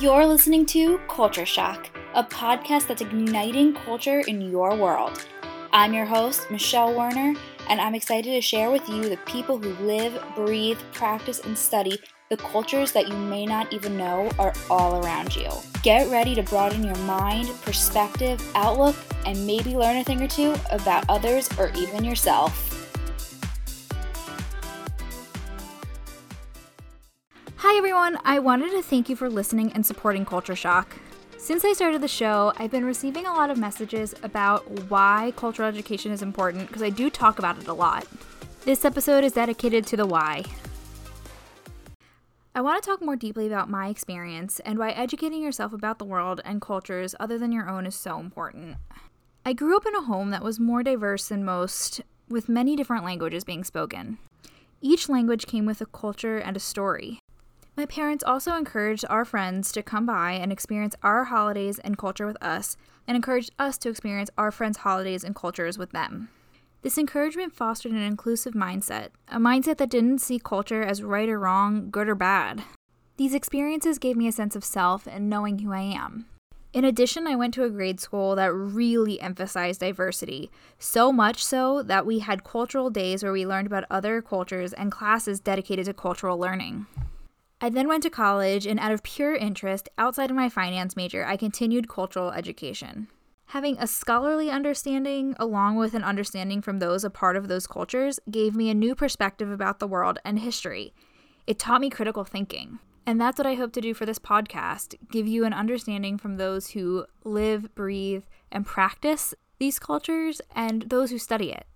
You're 0.00 0.26
listening 0.26 0.64
to 0.66 0.98
Culture 1.08 1.44
Shock, 1.44 1.90
a 2.14 2.22
podcast 2.22 2.86
that's 2.86 3.02
igniting 3.02 3.74
culture 3.74 4.20
in 4.20 4.40
your 4.40 4.76
world. 4.76 5.26
I'm 5.72 5.92
your 5.92 6.04
host, 6.04 6.48
Michelle 6.52 6.94
Werner, 6.94 7.34
and 7.68 7.80
I'm 7.80 7.96
excited 7.96 8.30
to 8.30 8.40
share 8.40 8.70
with 8.70 8.88
you 8.88 9.08
the 9.08 9.16
people 9.26 9.58
who 9.58 9.70
live, 9.84 10.16
breathe, 10.36 10.78
practice, 10.92 11.40
and 11.40 11.58
study 11.58 11.98
the 12.30 12.36
cultures 12.36 12.92
that 12.92 13.08
you 13.08 13.16
may 13.16 13.44
not 13.44 13.72
even 13.72 13.96
know 13.96 14.30
are 14.38 14.52
all 14.70 15.04
around 15.04 15.34
you. 15.34 15.50
Get 15.82 16.08
ready 16.08 16.32
to 16.36 16.44
broaden 16.44 16.84
your 16.84 16.98
mind, 16.98 17.48
perspective, 17.62 18.40
outlook, 18.54 18.94
and 19.26 19.48
maybe 19.48 19.76
learn 19.76 19.96
a 19.96 20.04
thing 20.04 20.22
or 20.22 20.28
two 20.28 20.54
about 20.70 21.06
others 21.08 21.48
or 21.58 21.72
even 21.76 22.04
yourself. 22.04 22.77
Hi, 27.70 27.76
everyone. 27.76 28.16
I 28.24 28.38
wanted 28.38 28.70
to 28.70 28.82
thank 28.82 29.10
you 29.10 29.14
for 29.14 29.28
listening 29.28 29.72
and 29.74 29.84
supporting 29.84 30.24
Culture 30.24 30.56
Shock. 30.56 30.96
Since 31.36 31.66
I 31.66 31.74
started 31.74 32.00
the 32.00 32.08
show, 32.08 32.54
I've 32.56 32.70
been 32.70 32.86
receiving 32.86 33.26
a 33.26 33.32
lot 33.34 33.50
of 33.50 33.58
messages 33.58 34.14
about 34.22 34.66
why 34.88 35.34
cultural 35.36 35.68
education 35.68 36.10
is 36.10 36.22
important 36.22 36.68
because 36.68 36.82
I 36.82 36.88
do 36.88 37.10
talk 37.10 37.38
about 37.38 37.58
it 37.58 37.68
a 37.68 37.74
lot. 37.74 38.06
This 38.64 38.86
episode 38.86 39.22
is 39.22 39.32
dedicated 39.32 39.86
to 39.88 39.98
the 39.98 40.06
why. 40.06 40.44
I 42.54 42.62
want 42.62 42.82
to 42.82 42.88
talk 42.88 43.02
more 43.02 43.16
deeply 43.16 43.46
about 43.46 43.68
my 43.68 43.88
experience 43.88 44.60
and 44.60 44.78
why 44.78 44.92
educating 44.92 45.42
yourself 45.42 45.74
about 45.74 45.98
the 45.98 46.06
world 46.06 46.40
and 46.46 46.62
cultures 46.62 47.14
other 47.20 47.36
than 47.36 47.52
your 47.52 47.68
own 47.68 47.84
is 47.84 47.94
so 47.94 48.18
important. 48.18 48.78
I 49.44 49.52
grew 49.52 49.76
up 49.76 49.84
in 49.84 49.94
a 49.94 50.04
home 50.04 50.30
that 50.30 50.42
was 50.42 50.58
more 50.58 50.82
diverse 50.82 51.28
than 51.28 51.44
most, 51.44 52.00
with 52.30 52.48
many 52.48 52.76
different 52.76 53.04
languages 53.04 53.44
being 53.44 53.62
spoken. 53.62 54.16
Each 54.80 55.10
language 55.10 55.46
came 55.46 55.66
with 55.66 55.82
a 55.82 55.86
culture 55.86 56.38
and 56.38 56.56
a 56.56 56.60
story. 56.60 57.20
My 57.78 57.86
parents 57.86 58.24
also 58.24 58.56
encouraged 58.56 59.04
our 59.08 59.24
friends 59.24 59.70
to 59.70 59.84
come 59.84 60.04
by 60.04 60.32
and 60.32 60.50
experience 60.50 60.96
our 61.04 61.26
holidays 61.26 61.78
and 61.78 61.96
culture 61.96 62.26
with 62.26 62.36
us, 62.42 62.76
and 63.06 63.14
encouraged 63.14 63.52
us 63.56 63.78
to 63.78 63.88
experience 63.88 64.30
our 64.36 64.50
friends' 64.50 64.78
holidays 64.78 65.22
and 65.22 65.32
cultures 65.32 65.78
with 65.78 65.92
them. 65.92 66.28
This 66.82 66.98
encouragement 66.98 67.52
fostered 67.52 67.92
an 67.92 68.02
inclusive 68.02 68.54
mindset, 68.54 69.10
a 69.28 69.38
mindset 69.38 69.76
that 69.76 69.90
didn't 69.90 70.18
see 70.18 70.40
culture 70.40 70.82
as 70.82 71.04
right 71.04 71.28
or 71.28 71.38
wrong, 71.38 71.88
good 71.88 72.08
or 72.08 72.16
bad. 72.16 72.64
These 73.16 73.32
experiences 73.32 74.00
gave 74.00 74.16
me 74.16 74.26
a 74.26 74.32
sense 74.32 74.56
of 74.56 74.64
self 74.64 75.06
and 75.06 75.30
knowing 75.30 75.60
who 75.60 75.72
I 75.72 75.82
am. 75.82 76.26
In 76.72 76.84
addition, 76.84 77.28
I 77.28 77.36
went 77.36 77.54
to 77.54 77.62
a 77.62 77.70
grade 77.70 78.00
school 78.00 78.34
that 78.34 78.52
really 78.52 79.20
emphasized 79.20 79.78
diversity, 79.78 80.50
so 80.80 81.12
much 81.12 81.44
so 81.44 81.84
that 81.84 82.04
we 82.04 82.18
had 82.18 82.42
cultural 82.42 82.90
days 82.90 83.22
where 83.22 83.32
we 83.32 83.46
learned 83.46 83.68
about 83.68 83.84
other 83.88 84.20
cultures 84.20 84.72
and 84.72 84.90
classes 84.90 85.38
dedicated 85.38 85.86
to 85.86 85.94
cultural 85.94 86.36
learning. 86.36 86.86
I 87.60 87.70
then 87.70 87.88
went 87.88 88.04
to 88.04 88.10
college, 88.10 88.66
and 88.66 88.78
out 88.78 88.92
of 88.92 89.02
pure 89.02 89.34
interest, 89.34 89.88
outside 89.98 90.30
of 90.30 90.36
my 90.36 90.48
finance 90.48 90.94
major, 90.94 91.24
I 91.24 91.36
continued 91.36 91.88
cultural 91.88 92.30
education. 92.30 93.08
Having 93.46 93.78
a 93.78 93.86
scholarly 93.86 94.48
understanding, 94.48 95.34
along 95.40 95.76
with 95.76 95.94
an 95.94 96.04
understanding 96.04 96.62
from 96.62 96.78
those 96.78 97.02
a 97.02 97.10
part 97.10 97.34
of 97.34 97.48
those 97.48 97.66
cultures, 97.66 98.20
gave 98.30 98.54
me 98.54 98.70
a 98.70 98.74
new 98.74 98.94
perspective 98.94 99.50
about 99.50 99.80
the 99.80 99.88
world 99.88 100.18
and 100.24 100.38
history. 100.38 100.92
It 101.48 101.58
taught 101.58 101.80
me 101.80 101.90
critical 101.90 102.24
thinking. 102.24 102.78
And 103.06 103.20
that's 103.20 103.38
what 103.38 103.46
I 103.46 103.54
hope 103.54 103.72
to 103.72 103.80
do 103.80 103.94
for 103.94 104.04
this 104.04 104.18
podcast 104.18 104.94
give 105.10 105.26
you 105.26 105.44
an 105.44 105.54
understanding 105.54 106.18
from 106.18 106.36
those 106.36 106.70
who 106.70 107.06
live, 107.24 107.74
breathe, 107.74 108.24
and 108.52 108.66
practice 108.66 109.34
these 109.58 109.78
cultures 109.78 110.40
and 110.54 110.82
those 110.82 111.10
who 111.10 111.18
study 111.18 111.50
it. 111.50 111.66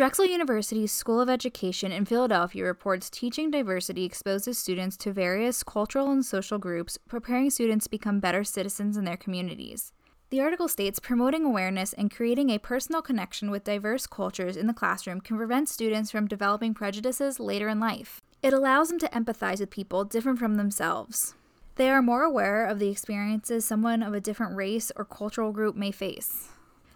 Drexel 0.00 0.24
University's 0.24 0.92
School 0.92 1.20
of 1.20 1.28
Education 1.28 1.92
in 1.92 2.06
Philadelphia 2.06 2.64
reports 2.64 3.10
teaching 3.10 3.50
diversity 3.50 4.06
exposes 4.06 4.56
students 4.56 4.96
to 4.96 5.12
various 5.12 5.62
cultural 5.62 6.10
and 6.10 6.24
social 6.24 6.56
groups, 6.56 6.96
preparing 7.06 7.50
students 7.50 7.84
to 7.84 7.90
become 7.90 8.18
better 8.18 8.42
citizens 8.42 8.96
in 8.96 9.04
their 9.04 9.18
communities. 9.18 9.92
The 10.30 10.40
article 10.40 10.68
states 10.68 11.00
promoting 11.00 11.44
awareness 11.44 11.92
and 11.92 12.10
creating 12.10 12.48
a 12.48 12.56
personal 12.56 13.02
connection 13.02 13.50
with 13.50 13.64
diverse 13.64 14.06
cultures 14.06 14.56
in 14.56 14.66
the 14.66 14.72
classroom 14.72 15.20
can 15.20 15.36
prevent 15.36 15.68
students 15.68 16.10
from 16.10 16.26
developing 16.26 16.72
prejudices 16.72 17.38
later 17.38 17.68
in 17.68 17.78
life. 17.78 18.22
It 18.42 18.54
allows 18.54 18.88
them 18.88 18.98
to 19.00 19.08
empathize 19.08 19.60
with 19.60 19.68
people 19.68 20.04
different 20.04 20.38
from 20.38 20.54
themselves. 20.54 21.34
They 21.74 21.90
are 21.90 22.00
more 22.00 22.22
aware 22.22 22.64
of 22.64 22.78
the 22.78 22.88
experiences 22.88 23.66
someone 23.66 24.02
of 24.02 24.14
a 24.14 24.20
different 24.20 24.56
race 24.56 24.90
or 24.96 25.04
cultural 25.04 25.52
group 25.52 25.76
may 25.76 25.90
face. 25.90 26.48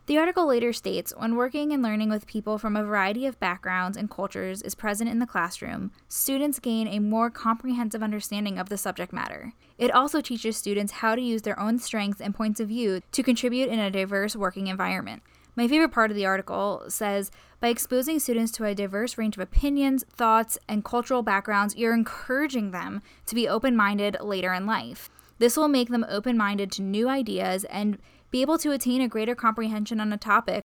The 0.07 0.19
article 0.19 0.47
later 0.47 0.75
states 0.75 1.15
when 1.17 1.35
working 1.35 1.73
and 1.73 1.83
learning 1.83 2.11
with 2.11 2.27
people 2.27 2.59
from 2.59 2.77
a 2.77 2.85
variety 2.85 3.25
of 3.25 3.41
backgrounds 3.41 3.97
and 3.97 4.11
cultures 4.11 4.61
is 4.61 4.75
present 4.75 5.09
in 5.09 5.19
the 5.19 5.27
classroom, 5.27 5.93
students 6.09 6.59
gain 6.59 6.87
a 6.87 6.99
more 6.99 7.31
comprehensive 7.31 8.03
understanding 8.03 8.59
of 8.59 8.69
the 8.69 8.77
subject 8.77 9.15
matter. 9.15 9.55
It 9.79 9.91
also 9.91 10.21
teaches 10.21 10.59
students 10.59 10.93
how 10.93 11.15
to 11.15 11.23
use 11.23 11.41
their 11.41 11.59
own 11.59 11.79
strengths 11.79 12.21
and 12.21 12.35
points 12.35 12.61
of 12.61 12.69
view 12.69 13.01
to 13.13 13.23
contribute 13.23 13.71
in 13.71 13.79
a 13.79 13.91
diverse 13.91 14.37
working 14.37 14.67
environment. 14.67 15.23
My 15.57 15.67
favorite 15.69 15.93
part 15.93 16.11
of 16.11 16.19
the 16.19 16.27
article 16.27 16.83
says 16.89 17.31
by 17.61 17.69
exposing 17.69 18.19
students 18.19 18.53
to 18.53 18.67
a 18.67 18.75
diverse 18.75 19.17
range 19.17 19.39
of 19.39 19.43
opinions, 19.43 20.05
thoughts, 20.13 20.59
and 20.69 20.85
cultural 20.85 21.23
backgrounds, 21.23 21.77
you're 21.77 21.95
encouraging 21.95 22.73
them 22.73 23.01
to 23.25 23.35
be 23.35 23.49
open 23.49 23.75
minded 23.75 24.19
later 24.21 24.53
in 24.53 24.67
life. 24.67 25.09
This 25.39 25.57
will 25.57 25.69
make 25.69 25.89
them 25.89 26.05
open 26.09 26.37
minded 26.37 26.71
to 26.73 26.83
new 26.83 27.09
ideas 27.09 27.65
and 27.65 27.99
be 28.35 28.43
able 28.43 28.59
to 28.59 28.73
attain 28.73 29.01
a 29.01 29.07
greater 29.07 29.37
comprehension 29.37 30.01
on 30.01 30.13
a 30.13 30.17
topic. 30.17 30.61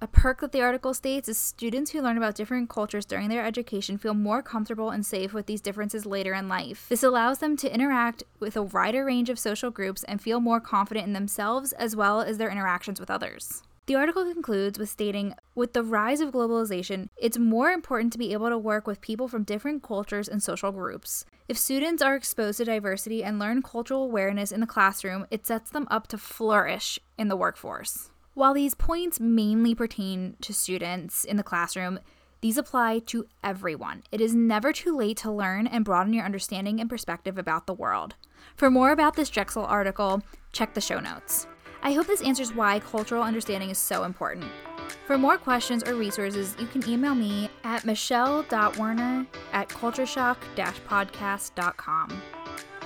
A 0.00 0.08
perk 0.08 0.40
that 0.40 0.50
the 0.50 0.62
article 0.62 0.92
states 0.92 1.28
is 1.28 1.38
students 1.38 1.92
who 1.92 2.02
learn 2.02 2.16
about 2.16 2.34
different 2.34 2.68
cultures 2.68 3.04
during 3.04 3.28
their 3.28 3.46
education 3.46 3.98
feel 3.98 4.14
more 4.14 4.42
comfortable 4.42 4.90
and 4.90 5.06
safe 5.06 5.32
with 5.32 5.46
these 5.46 5.60
differences 5.60 6.06
later 6.06 6.34
in 6.34 6.48
life. 6.48 6.86
This 6.88 7.04
allows 7.04 7.38
them 7.38 7.56
to 7.58 7.72
interact 7.72 8.24
with 8.40 8.56
a 8.56 8.64
wider 8.64 9.04
range 9.04 9.30
of 9.30 9.38
social 9.38 9.70
groups 9.70 10.02
and 10.08 10.20
feel 10.20 10.40
more 10.40 10.58
confident 10.58 11.06
in 11.06 11.12
themselves 11.12 11.72
as 11.74 11.94
well 11.94 12.20
as 12.20 12.36
their 12.36 12.50
interactions 12.50 12.98
with 12.98 13.12
others. 13.12 13.62
The 13.86 13.94
article 13.94 14.24
concludes 14.24 14.76
with 14.76 14.88
stating 14.88 15.34
With 15.58 15.72
the 15.72 15.82
rise 15.82 16.20
of 16.20 16.30
globalization, 16.30 17.08
it's 17.16 17.36
more 17.36 17.72
important 17.72 18.12
to 18.12 18.18
be 18.18 18.32
able 18.32 18.48
to 18.48 18.56
work 18.56 18.86
with 18.86 19.00
people 19.00 19.26
from 19.26 19.42
different 19.42 19.82
cultures 19.82 20.28
and 20.28 20.40
social 20.40 20.70
groups. 20.70 21.24
If 21.48 21.58
students 21.58 22.00
are 22.00 22.14
exposed 22.14 22.58
to 22.58 22.64
diversity 22.64 23.24
and 23.24 23.40
learn 23.40 23.62
cultural 23.62 24.04
awareness 24.04 24.52
in 24.52 24.60
the 24.60 24.68
classroom, 24.68 25.26
it 25.32 25.48
sets 25.48 25.72
them 25.72 25.88
up 25.90 26.06
to 26.08 26.16
flourish 26.16 27.00
in 27.18 27.26
the 27.26 27.34
workforce. 27.34 28.12
While 28.34 28.54
these 28.54 28.76
points 28.76 29.18
mainly 29.18 29.74
pertain 29.74 30.36
to 30.42 30.54
students 30.54 31.24
in 31.24 31.38
the 31.38 31.42
classroom, 31.42 31.98
these 32.40 32.56
apply 32.56 33.00
to 33.06 33.26
everyone. 33.42 34.04
It 34.12 34.20
is 34.20 34.36
never 34.36 34.72
too 34.72 34.96
late 34.96 35.16
to 35.16 35.32
learn 35.32 35.66
and 35.66 35.84
broaden 35.84 36.12
your 36.12 36.24
understanding 36.24 36.80
and 36.80 36.88
perspective 36.88 37.36
about 37.36 37.66
the 37.66 37.74
world. 37.74 38.14
For 38.54 38.70
more 38.70 38.92
about 38.92 39.16
this 39.16 39.28
Drexel 39.28 39.64
article, 39.64 40.22
check 40.52 40.74
the 40.74 40.80
show 40.80 41.00
notes. 41.00 41.48
I 41.82 41.94
hope 41.94 42.06
this 42.06 42.22
answers 42.22 42.54
why 42.54 42.78
cultural 42.78 43.24
understanding 43.24 43.70
is 43.70 43.78
so 43.78 44.04
important. 44.04 44.46
For 45.06 45.18
more 45.18 45.38
questions 45.38 45.84
or 45.84 45.94
resources, 45.94 46.56
you 46.58 46.66
can 46.66 46.88
email 46.88 47.14
me 47.14 47.48
at 47.64 47.84
michelle.werner 47.84 49.26
at 49.52 49.68
cultureshock-podcast.com. 49.68 52.22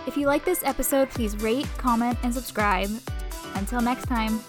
If 0.07 0.17
you 0.17 0.27
like 0.27 0.45
this 0.45 0.65
episode, 0.65 1.11
please 1.11 1.37
rate, 1.37 1.69
comment, 1.79 2.19
and 2.23 2.35
subscribe. 2.35 2.91
Until 3.55 3.81
next 3.81 4.07
time. 4.07 4.41